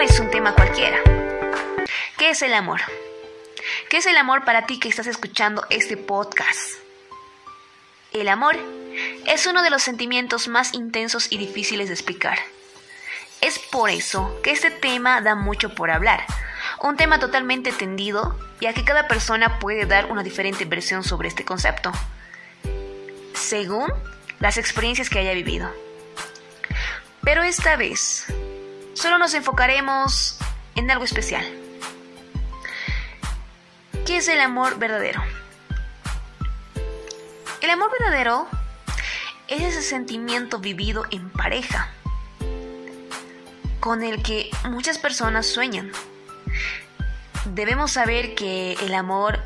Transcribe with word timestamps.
es 0.00 0.20
un 0.20 0.30
tema 0.30 0.54
cualquiera. 0.54 0.98
¿Qué 2.18 2.30
es 2.30 2.42
el 2.42 2.54
amor? 2.54 2.80
¿Qué 3.90 3.96
es 3.96 4.06
el 4.06 4.16
amor 4.16 4.44
para 4.44 4.64
ti 4.64 4.78
que 4.78 4.88
estás 4.88 5.08
escuchando 5.08 5.66
este 5.70 5.96
podcast? 5.96 6.74
El 8.12 8.28
amor 8.28 8.56
es 9.26 9.46
uno 9.46 9.62
de 9.62 9.70
los 9.70 9.82
sentimientos 9.82 10.46
más 10.46 10.72
intensos 10.74 11.32
y 11.32 11.38
difíciles 11.38 11.88
de 11.88 11.94
explicar. 11.94 12.38
Es 13.40 13.58
por 13.58 13.90
eso 13.90 14.38
que 14.42 14.52
este 14.52 14.70
tema 14.70 15.20
da 15.20 15.34
mucho 15.34 15.74
por 15.74 15.90
hablar. 15.90 16.24
Un 16.80 16.96
tema 16.96 17.18
totalmente 17.18 17.72
tendido, 17.72 18.38
ya 18.60 18.72
que 18.72 18.84
cada 18.84 19.08
persona 19.08 19.58
puede 19.58 19.84
dar 19.86 20.12
una 20.12 20.22
diferente 20.22 20.64
versión 20.64 21.02
sobre 21.02 21.26
este 21.26 21.44
concepto, 21.44 21.90
según 23.34 23.92
las 24.38 24.58
experiencias 24.58 25.10
que 25.10 25.18
haya 25.18 25.32
vivido. 25.32 25.68
Pero 27.24 27.42
esta 27.42 27.76
vez, 27.76 28.26
solo 28.98 29.16
nos 29.18 29.32
enfocaremos 29.34 30.36
en 30.74 30.90
algo 30.90 31.04
especial. 31.04 31.46
¿Qué 34.04 34.16
es 34.16 34.26
el 34.26 34.40
amor 34.40 34.78
verdadero? 34.78 35.22
El 37.60 37.70
amor 37.70 37.92
verdadero 37.92 38.48
es 39.46 39.62
ese 39.62 39.82
sentimiento 39.82 40.58
vivido 40.58 41.04
en 41.12 41.30
pareja, 41.30 41.90
con 43.78 44.02
el 44.02 44.20
que 44.22 44.50
muchas 44.64 44.98
personas 44.98 45.46
sueñan. 45.46 45.92
Debemos 47.44 47.92
saber 47.92 48.34
que 48.34 48.72
el 48.80 48.94
amor 48.94 49.38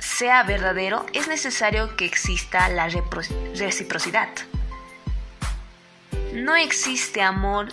sea 0.00 0.42
verdadero, 0.42 1.06
es 1.12 1.28
necesario 1.28 1.94
que 1.94 2.06
exista 2.06 2.68
la 2.70 2.88
reciprocidad. 2.88 4.30
No 6.32 6.56
existe 6.56 7.22
amor 7.22 7.68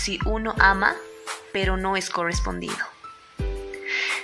si 0.00 0.18
uno 0.24 0.54
ama, 0.58 0.96
pero 1.52 1.76
no 1.76 1.96
es 1.96 2.08
correspondido. 2.08 2.78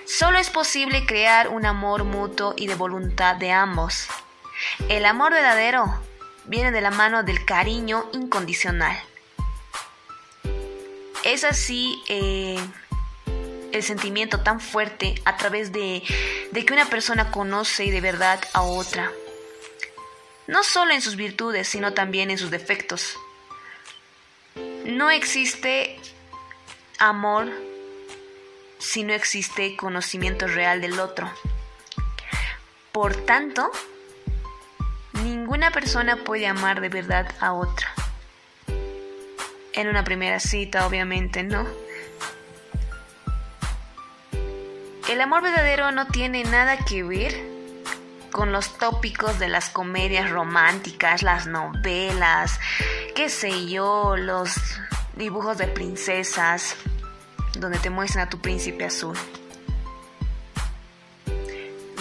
Solo 0.07 0.39
es 0.39 0.49
posible 0.49 1.05
crear 1.05 1.49
un 1.49 1.67
amor 1.67 2.05
mutuo 2.05 2.55
y 2.57 2.67
de 2.67 2.75
voluntad 2.75 3.37
de 3.37 3.53
ambos. 3.53 4.07
El 4.89 5.05
amor 5.05 5.33
verdadero 5.33 6.01
viene 6.47 6.71
de 6.71 6.81
la 6.81 6.91
mano 6.91 7.23
del 7.23 7.45
cariño 7.45 8.09
incondicional. 8.13 8.97
Es 11.25 11.45
así 11.45 12.03
eh, 12.09 12.59
el 13.73 13.83
sentimiento 13.83 14.41
tan 14.41 14.61
fuerte 14.61 15.21
a 15.25 15.37
través 15.37 15.73
de, 15.73 16.03
de 16.53 16.65
que 16.65 16.73
una 16.73 16.87
persona 16.87 17.31
conoce 17.31 17.91
de 17.91 18.01
verdad 18.01 18.41
a 18.55 18.63
otra. 18.63 19.11
No 20.47 20.63
solo 20.63 20.95
en 20.95 21.03
sus 21.03 21.17
virtudes, 21.17 21.69
sino 21.69 21.93
también 21.93 22.31
en 22.31 22.39
sus 22.39 22.51
defectos. 22.51 23.19
No 24.87 25.11
existe 25.11 25.99
amor 27.01 27.51
si 28.79 29.03
no 29.03 29.15
existe 29.15 29.77
conocimiento 29.77 30.47
real 30.47 30.81
del 30.81 31.01
otro. 31.01 31.29
Por 32.93 33.17
tanto, 33.17 33.69
ninguna 35.25 35.73
persona 35.73 36.23
puede 36.23 36.47
amar 36.47 36.81
de 36.81 36.89
verdad 36.89 37.29
a 37.41 37.53
otra. 37.53 37.89
En 39.73 39.89
una 39.89 40.05
primera 40.05 40.39
cita, 40.39 40.87
obviamente, 40.87 41.43
¿no? 41.43 41.67
El 45.09 45.21
amor 45.21 45.43
verdadero 45.43 45.91
no 45.91 46.07
tiene 46.07 46.45
nada 46.45 46.79
que 46.79 47.03
ver 47.03 47.56
con 48.37 48.53
los 48.53 48.77
tópicos 48.77 49.39
de 49.39 49.49
las 49.49 49.71
comedias 49.71 50.31
románticas, 50.31 51.23
las 51.23 51.47
novelas, 51.47 52.61
qué 53.15 53.31
sé 53.31 53.67
yo, 53.67 54.15
los 54.15 54.51
dibujos 55.15 55.57
de 55.57 55.67
princesas, 55.69 56.77
donde 57.59 57.79
te 57.79 57.89
muestran 57.89 58.27
a 58.27 58.29
tu 58.29 58.39
príncipe 58.39 58.85
azul. 58.85 59.17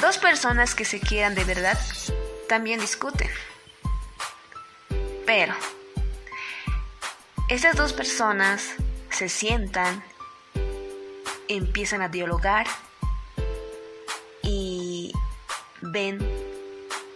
Dos 0.02 0.18
personas 0.18 0.76
que 0.76 0.84
se 0.84 1.00
quieran 1.00 1.36
de 1.36 1.46
verdad 1.46 1.80
también 2.50 2.82
discuten. 2.82 3.30
Pero 5.26 5.56
esas 7.48 7.78
dos 7.78 7.94
personas 7.94 8.72
se 9.10 9.30
sientan, 9.30 10.04
empiezan 11.48 12.02
a 12.02 12.10
dialogar 12.10 12.68
ven 15.96 16.20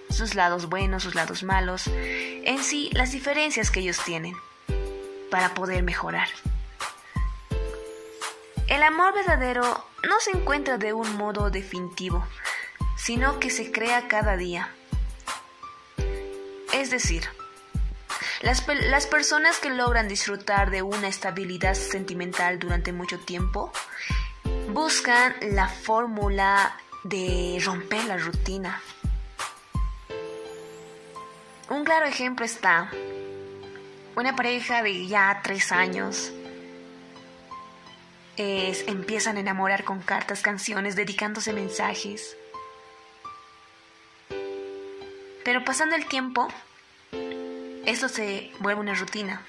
sus 0.09 0.35
lados 0.35 0.69
buenos, 0.69 1.03
sus 1.03 1.13
lados 1.13 1.44
malos, 1.44 1.88
en 1.88 2.63
sí 2.63 2.90
las 2.94 3.12
diferencias 3.12 3.72
que 3.72 3.81
ellos 3.81 4.01
tienen 4.06 4.34
para 5.29 5.53
poder 5.53 5.84
mejorar. 5.84 6.29
El 8.68 8.81
amor 8.84 9.13
verdadero 9.13 9.63
no 10.07 10.19
se 10.22 10.31
encuentra 10.31 10.78
de 10.78 10.94
un 10.94 11.18
modo 11.18 11.50
definitivo, 11.50 12.25
sino 12.95 13.38
que 13.41 13.50
se 13.50 13.69
crea 13.69 14.07
cada 14.07 14.38
día. 14.38 14.69
Es 16.72 16.89
decir, 16.89 17.28
las, 18.41 18.66
las, 18.66 19.07
personas 19.07 19.59
que 19.59 19.72
logran 19.72 20.07
disfrutar 20.07 20.72
de 20.72 20.84
una 20.84 21.09
estabilidad 21.09 21.73
sentimental 21.73 22.59
durante 22.59 22.94
mucho 22.94 23.19
tiempo 23.19 23.73
buscan 24.69 25.35
la 25.41 25.68
fórmula 25.68 26.78
de 27.03 27.61
romper 27.63 28.05
la 28.05 28.17
rutina. 28.17 28.81
Un 31.69 31.83
claro 31.83 32.05
ejemplo 32.05 32.45
está 32.45 32.91
una 34.15 34.35
pareja 34.35 34.83
de 34.83 35.07
ya 35.07 35.41
tres 35.43 35.71
años. 35.71 36.31
empiezan 38.38 39.38
a 39.38 39.41
enamorar 39.41 39.83
con 39.83 40.01
cartas, 40.01 40.41
canciones, 40.41 40.95
dedicándose 40.95 41.51
mensajes. 41.53 42.38
Pero 45.43 45.63
pasando 45.65 45.95
el 45.95 46.05
tiempo, 46.05 46.47
esto 47.85 48.07
se 48.07 48.51
vuelve 48.59 48.81
una 48.81 48.93
rutina. 48.93 49.41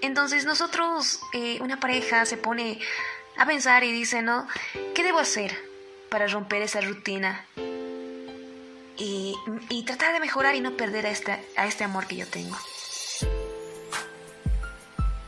Entonces 0.00 0.44
nosotros, 0.44 1.20
eh, 1.32 1.58
una 1.60 1.78
pareja 1.80 2.26
se 2.26 2.36
pone 2.36 2.80
a 3.36 3.46
pensar 3.46 3.84
y 3.84 3.92
dice, 3.92 4.22
¿no? 4.22 4.46
¿Qué 4.94 5.02
debo 5.02 5.18
hacer 5.18 5.73
para 6.10 6.26
romper 6.26 6.62
esa 6.62 6.80
rutina? 6.80 7.44
Y, 8.96 9.34
tratar 9.86 10.12
de 10.12 10.20
mejorar 10.20 10.54
y 10.54 10.60
no 10.60 10.76
perder 10.76 11.06
a 11.06 11.10
este, 11.10 11.32
a 11.56 11.66
este 11.66 11.84
amor 11.84 12.06
que 12.06 12.16
yo 12.16 12.26
tengo. 12.26 12.56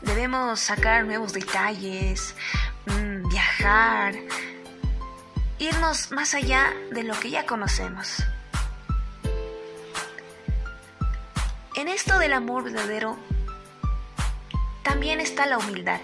Debemos 0.01 0.59
sacar 0.59 1.05
nuevos 1.05 1.33
detalles, 1.33 2.33
mm, 2.85 3.27
viajar, 3.29 4.15
irnos 5.59 6.11
más 6.11 6.33
allá 6.33 6.73
de 6.91 7.03
lo 7.03 7.19
que 7.19 7.29
ya 7.29 7.45
conocemos. 7.45 8.23
En 11.75 11.87
esto 11.87 12.17
del 12.17 12.33
amor 12.33 12.63
verdadero 12.63 13.17
también 14.81 15.19
está 15.19 15.45
la 15.45 15.57
humildad. 15.57 15.99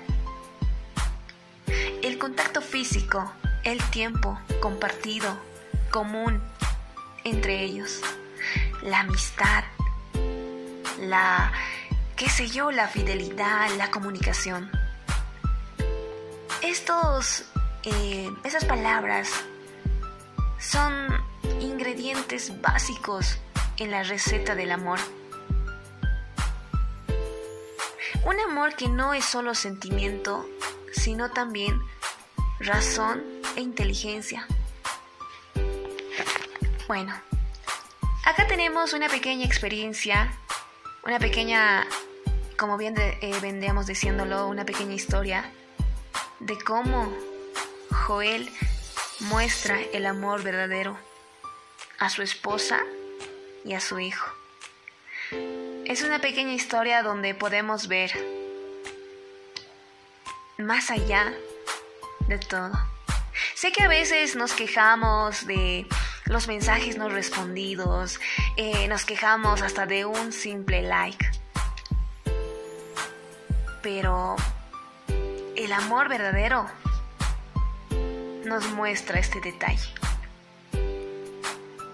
El 2.03 2.17
contacto 2.19 2.61
físico, 2.61 3.31
el 3.63 3.81
tiempo 3.91 4.37
compartido, 4.61 5.37
común 5.91 6.41
entre 7.23 7.63
ellos, 7.63 8.01
la 8.81 9.01
amistad, 9.01 9.63
la, 10.99 11.51
qué 12.15 12.29
sé 12.29 12.47
yo, 12.49 12.71
la 12.71 12.87
fidelidad, 12.87 13.69
la 13.77 13.89
comunicación. 13.89 14.69
Estos, 16.61 17.45
eh, 17.83 18.29
esas 18.43 18.65
palabras 18.65 19.29
son 20.59 20.93
ingredientes 21.61 22.61
básicos 22.61 23.37
en 23.77 23.91
la 23.91 24.03
receta 24.03 24.55
del 24.55 24.71
amor. 24.71 24.99
Un 28.25 28.39
amor 28.39 28.75
que 28.75 28.87
no 28.87 29.13
es 29.13 29.25
solo 29.25 29.53
sentimiento, 29.53 30.45
sino 30.93 31.31
también 31.31 31.81
razón 32.59 33.32
e 33.55 33.61
inteligencia. 33.61 34.47
Bueno, 36.87 37.13
acá 38.25 38.47
tenemos 38.47 38.93
una 38.93 39.09
pequeña 39.09 39.45
experiencia, 39.45 40.31
una 41.05 41.19
pequeña, 41.19 41.87
como 42.57 42.77
bien 42.77 42.95
eh, 42.97 43.39
vendríamos 43.41 43.87
diciéndolo, 43.87 44.47
una 44.47 44.65
pequeña 44.65 44.93
historia 44.93 45.49
de 46.39 46.57
cómo 46.59 47.11
Joel 48.05 48.49
muestra 49.21 49.79
el 49.93 50.05
amor 50.05 50.43
verdadero 50.43 50.97
a 51.99 52.09
su 52.09 52.21
esposa 52.21 52.81
y 53.63 53.73
a 53.73 53.79
su 53.79 53.99
hijo. 53.99 54.29
Es 55.85 56.03
una 56.03 56.19
pequeña 56.19 56.53
historia 56.53 57.03
donde 57.03 57.33
podemos 57.33 57.87
ver 57.87 58.11
más 60.57 60.91
allá 60.91 61.33
de 62.27 62.37
todo. 62.39 62.92
Sé 63.55 63.71
que 63.71 63.83
a 63.83 63.87
veces 63.87 64.35
nos 64.35 64.53
quejamos 64.53 65.45
de 65.47 65.87
los 66.25 66.47
mensajes 66.47 66.97
no 66.97 67.09
respondidos, 67.09 68.19
eh, 68.57 68.87
nos 68.87 69.05
quejamos 69.05 69.61
hasta 69.61 69.85
de 69.85 70.05
un 70.05 70.31
simple 70.31 70.81
like. 70.81 71.25
Pero 73.81 74.35
el 75.55 75.73
amor 75.73 76.09
verdadero 76.09 76.65
nos 78.45 78.65
muestra 78.71 79.19
este 79.19 79.39
detalle. 79.41 79.89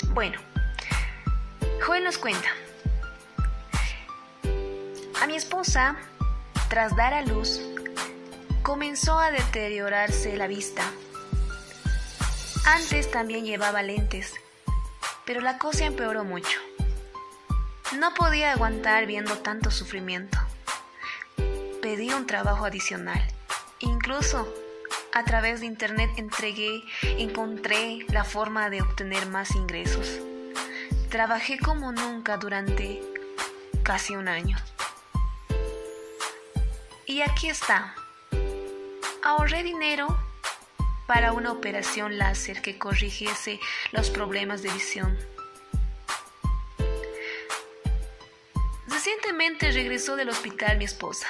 Bueno, 0.09 0.39
Joel 1.85 2.03
nos 2.03 2.17
cuenta, 2.17 2.49
a 5.21 5.27
mi 5.27 5.35
esposa, 5.35 5.95
tras 6.69 6.95
dar 6.95 7.13
a 7.13 7.21
luz, 7.21 7.61
comenzó 8.63 9.19
a 9.19 9.31
deteriorarse 9.31 10.35
la 10.35 10.47
vista. 10.47 10.83
Antes 12.71 13.09
también 13.09 13.45
llevaba 13.45 13.81
lentes, 13.81 14.35
pero 15.25 15.41
la 15.41 15.57
cosa 15.57 15.85
empeoró 15.85 16.23
mucho. 16.23 16.59
No 17.97 18.13
podía 18.13 18.51
aguantar 18.51 19.07
viendo 19.07 19.39
tanto 19.39 19.71
sufrimiento. 19.71 20.37
Pedí 21.81 22.13
un 22.13 22.27
trabajo 22.27 22.65
adicional. 22.65 23.19
Incluso 23.79 24.53
a 25.15 25.23
través 25.23 25.61
de 25.61 25.65
internet 25.65 26.11
entregué, 26.17 26.83
encontré 27.01 28.05
la 28.09 28.23
forma 28.23 28.69
de 28.69 28.83
obtener 28.83 29.25
más 29.25 29.55
ingresos. 29.55 30.19
Trabajé 31.09 31.57
como 31.57 31.91
nunca 31.91 32.37
durante 32.37 33.01
casi 33.81 34.15
un 34.15 34.27
año. 34.27 34.59
Y 37.07 37.21
aquí 37.21 37.49
está. 37.49 37.95
Ahorré 39.23 39.63
dinero 39.63 40.28
para 41.09 41.33
una 41.33 41.51
operación 41.51 42.19
láser 42.19 42.61
que 42.61 42.77
corrigiese 42.77 43.59
los 43.91 44.11
problemas 44.11 44.61
de 44.61 44.69
visión. 44.69 45.17
Recientemente 48.85 49.71
regresó 49.71 50.15
del 50.15 50.29
hospital 50.29 50.77
mi 50.77 50.85
esposa, 50.85 51.25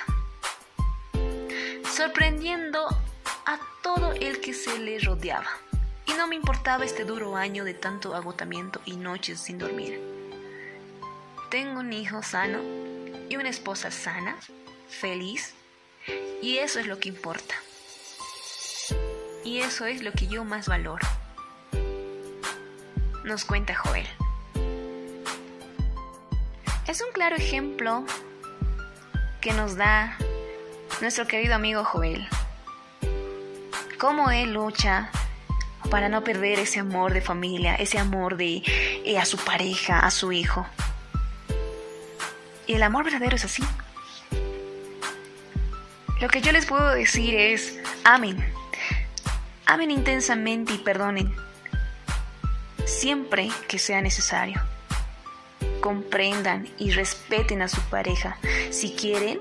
sorprendiendo 1.95 2.89
a 3.45 3.57
todo 3.81 4.11
el 4.11 4.41
que 4.41 4.53
se 4.53 4.77
le 4.79 4.99
rodeaba. 4.99 5.49
Y 6.05 6.11
no 6.11 6.27
me 6.27 6.35
importaba 6.35 6.83
este 6.83 7.05
duro 7.05 7.37
año 7.37 7.63
de 7.63 7.73
tanto 7.73 8.15
agotamiento 8.15 8.81
y 8.83 8.97
noches 8.97 9.39
sin 9.39 9.59
dormir. 9.59 10.01
Tengo 11.49 11.79
un 11.79 11.93
hijo 11.93 12.21
sano 12.21 12.59
y 13.29 13.37
una 13.37 13.47
esposa 13.47 13.91
sana, 13.91 14.35
feliz, 14.89 15.53
y 16.41 16.57
eso 16.57 16.81
es 16.81 16.87
lo 16.87 16.99
que 16.99 17.07
importa. 17.07 17.55
Y 19.49 19.61
eso 19.61 19.87
es 19.87 20.03
lo 20.03 20.11
que 20.11 20.27
yo 20.27 20.43
más 20.43 20.67
valoro. 20.67 21.07
Nos 23.23 23.45
cuenta 23.45 23.73
Joel. 23.73 24.05
Es 26.87 27.01
un 27.01 27.11
claro 27.11 27.35
ejemplo 27.35 28.05
que 29.41 29.51
nos 29.53 29.75
da 29.75 30.15
nuestro 31.01 31.25
querido 31.25 31.55
amigo 31.55 31.83
Joel. 31.83 32.27
Cómo 33.97 34.29
él 34.29 34.53
lucha 34.53 35.09
para 35.89 36.09
no 36.09 36.23
perder 36.23 36.59
ese 36.59 36.79
amor 36.79 37.11
de 37.15 37.21
familia, 37.21 37.73
ese 37.73 37.97
amor 37.97 38.37
de 38.37 38.61
eh, 39.03 39.17
a 39.17 39.25
su 39.25 39.37
pareja, 39.37 39.97
a 39.97 40.11
su 40.11 40.31
hijo. 40.31 40.67
Y 42.67 42.73
el 42.73 42.83
amor 42.83 43.03
verdadero 43.03 43.35
es 43.35 43.45
así. 43.45 43.63
Lo 46.21 46.27
que 46.27 46.39
yo 46.39 46.51
les 46.51 46.67
puedo 46.67 46.89
decir 46.91 47.33
es, 47.33 47.79
amén 48.03 48.58
Amen 49.69 49.91
intensamente 49.91 50.73
y 50.73 50.77
perdonen 50.79 51.31
siempre 52.85 53.51
que 53.67 53.77
sea 53.77 54.01
necesario. 54.01 54.59
Comprendan 55.79 56.67
y 56.79 56.89
respeten 56.89 57.61
a 57.61 57.67
su 57.67 57.79
pareja 57.81 58.39
si 58.71 58.95
quieren 58.95 59.39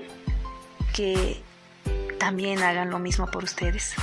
que 0.95 1.41
también 2.19 2.61
hagan 2.61 2.91
lo 2.91 2.99
mismo 2.99 3.25
por 3.25 3.43
ustedes. 3.43 3.95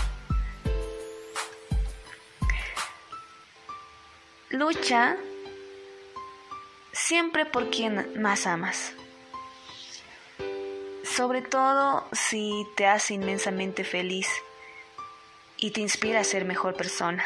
Lucha 4.49 5.17
siempre 6.93 7.46
por 7.46 7.70
quien 7.70 8.20
más 8.20 8.49
amas. 8.49 8.94
Sobre 11.05 11.40
todo 11.40 12.05
si 12.11 12.67
te 12.75 12.88
hace 12.88 13.14
inmensamente 13.14 13.84
feliz 13.84 14.26
y 15.67 15.73
te 15.73 15.81
inspira 15.81 16.21
a 16.21 16.25
ser 16.25 16.45
mejor 16.45 16.77
persona. 16.77 17.25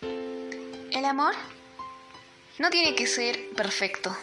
El 0.00 1.04
amor 1.04 1.32
no 2.58 2.70
tiene 2.70 2.96
que 2.96 3.06
ser 3.06 3.38
perfecto, 3.50 4.16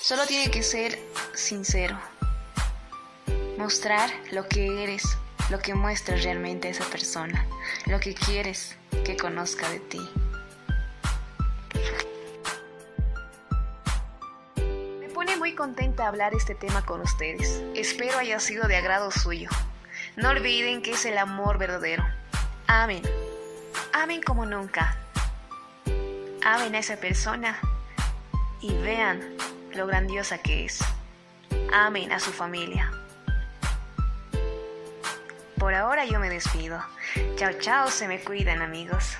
solo 0.00 0.26
tiene 0.26 0.50
que 0.50 0.62
ser 0.62 0.98
sincero. 1.34 2.00
Mostrar 3.58 4.10
lo 4.32 4.48
que 4.48 4.82
eres, 4.82 5.02
lo 5.50 5.58
que 5.58 5.74
muestras 5.74 6.24
realmente 6.24 6.68
a 6.68 6.70
esa 6.70 6.86
persona, 6.86 7.46
lo 7.84 8.00
que 8.00 8.14
quieres 8.14 8.74
que 9.04 9.18
conozca 9.18 9.68
de 9.68 9.80
ti. 9.80 10.00
Me 14.98 15.10
pone 15.10 15.36
muy 15.36 15.54
contenta 15.54 16.08
hablar 16.08 16.32
este 16.32 16.54
tema 16.54 16.86
con 16.86 17.02
ustedes. 17.02 17.60
Espero 17.74 18.16
haya 18.16 18.40
sido 18.40 18.66
de 18.66 18.76
agrado 18.76 19.10
suyo. 19.10 19.50
No 20.20 20.28
olviden 20.28 20.82
que 20.82 20.92
es 20.92 21.06
el 21.06 21.16
amor 21.16 21.56
verdadero. 21.56 22.04
Amen. 22.66 23.02
Amen 23.94 24.20
como 24.20 24.44
nunca. 24.44 24.98
Amen 26.44 26.74
a 26.74 26.78
esa 26.78 26.96
persona 26.96 27.58
y 28.60 28.74
vean 28.82 29.34
lo 29.74 29.86
grandiosa 29.86 30.36
que 30.36 30.66
es. 30.66 30.84
Amen 31.72 32.12
a 32.12 32.20
su 32.20 32.32
familia. 32.32 32.90
Por 35.58 35.72
ahora 35.74 36.04
yo 36.04 36.20
me 36.20 36.28
despido. 36.28 36.84
Chao, 37.36 37.52
chao, 37.58 37.88
se 37.88 38.06
me 38.06 38.20
cuidan 38.20 38.60
amigos. 38.60 39.16